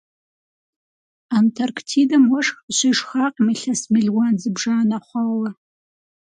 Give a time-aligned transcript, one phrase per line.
[1.37, 5.49] Антарктидэм уэшх къыщешхакъым илъэс мелуан зыбжанэ хъуауэ.